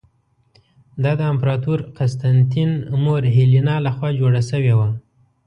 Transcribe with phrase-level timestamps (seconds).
[1.03, 2.71] دا د امپراتور قسطنطین
[3.03, 4.89] مور هیلینا له خوا جوړه شوې وه.